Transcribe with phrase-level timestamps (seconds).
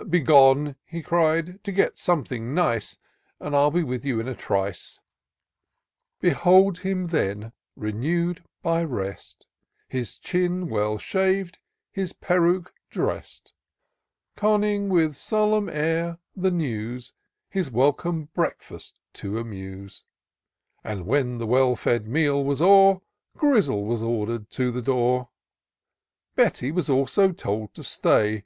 [0.08, 2.96] "Be gone!" he cried," get something nice,
[3.38, 4.98] And I'll be with you in a trice."
[5.56, 9.46] \ 30 TOUR OF DOCTOR SYNTAX Behold him then^ renew'd by rest,
[9.88, 11.58] His chin well shav'd,
[11.90, 13.52] his peruke dress'd,
[14.36, 17.12] Conning with solemn air the news,
[17.50, 20.04] His welcome breakfast to amuse;
[20.82, 23.02] And when the well fed meal was o'er,
[23.36, 25.28] Grizzle was order'd to the door;
[26.36, 28.44] Betty was also told to say.